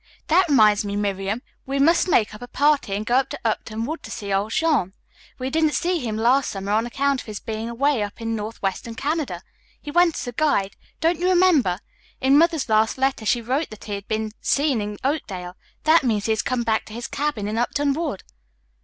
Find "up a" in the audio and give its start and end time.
2.33-2.47